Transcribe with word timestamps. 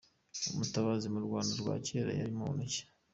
Umutabazi 0.51 1.05
mu 1.13 1.19
Rwanda 1.25 1.53
rwa 1.61 1.75
kera 1.85 2.11
yari 2.19 2.33
muntu 2.39 2.61
ki?. 2.71 2.81